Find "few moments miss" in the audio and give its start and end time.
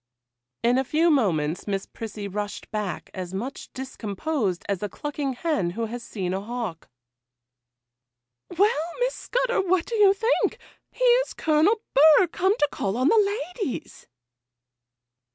0.83-1.85